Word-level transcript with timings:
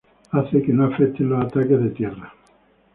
Hace 0.31 0.63
que 0.63 0.73
no 0.73 0.85
afecten 0.87 1.29
los 1.29 1.45
ataques 1.45 1.79
de 1.79 1.89
tierra. 1.91 2.33